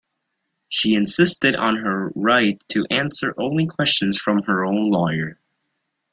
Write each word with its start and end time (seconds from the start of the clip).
She 0.67 0.95
insisted 0.95 1.55
on 1.55 1.75
her 1.75 2.11
right 2.15 2.59
to 2.69 2.87
answer 2.89 3.35
only 3.37 3.67
questions 3.67 4.17
from 4.17 4.41
her 4.47 4.65
own 4.65 4.89
lawyer. 4.89 5.37